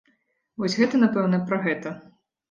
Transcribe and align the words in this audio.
Вось 0.61 0.75
гэта, 0.79 1.01
напэўна, 1.01 1.39
пра 1.51 1.59
гэта. 1.67 1.93